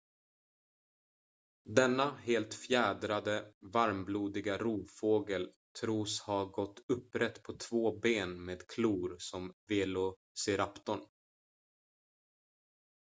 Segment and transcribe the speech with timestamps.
[1.75, 5.49] denna helt fjädrade varmblodiga rovfågel
[5.81, 11.01] tros ha gått upprätt på två ben med klor som velociraptorn